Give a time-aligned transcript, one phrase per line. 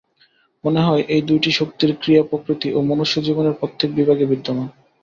[0.63, 4.67] মনে হয়, এই দুইটি শক্তির ক্রিয়া প্রকৃতি ও মনুষ্যজীবনের প্রত্যেক বিভাগে বিদ্যমান।